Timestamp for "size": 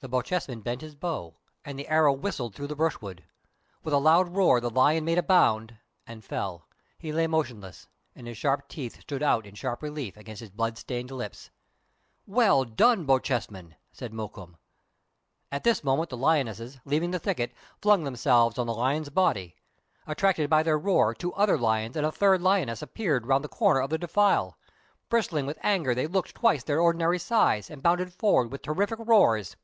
27.18-27.68